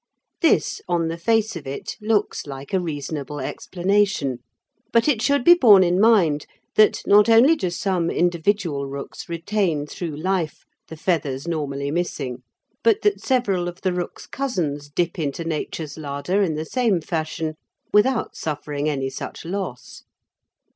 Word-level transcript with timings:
This, 0.41 0.81
on 0.87 1.09
the 1.09 1.17
face 1.19 1.55
of 1.55 1.67
it, 1.67 1.95
looks 2.01 2.47
like 2.47 2.73
a 2.73 2.79
reasonable 2.79 3.39
explanation, 3.39 4.39
but 4.91 5.07
it 5.07 5.21
should 5.21 5.43
be 5.43 5.53
borne 5.53 5.83
in 5.83 5.99
mind 6.01 6.47
that 6.75 7.03
not 7.05 7.29
only 7.29 7.55
do 7.55 7.69
some 7.69 8.09
individual 8.09 8.87
rooks 8.87 9.29
retain 9.29 9.85
through 9.85 10.15
life 10.17 10.65
the 10.87 10.97
feathers 10.97 11.47
normally 11.47 11.91
missing, 11.91 12.41
but 12.83 13.03
that 13.03 13.19
several 13.21 13.67
of 13.67 13.81
the 13.81 13.93
rook's 13.93 14.25
cousins 14.25 14.89
dip 14.89 15.19
into 15.19 15.43
Nature's 15.43 15.99
larder 15.99 16.41
in 16.41 16.55
the 16.55 16.65
same 16.65 16.99
fashion 16.99 17.53
without 17.93 18.35
suffering 18.35 18.89
any 18.89 19.11
such 19.11 19.45
loss. 19.45 20.01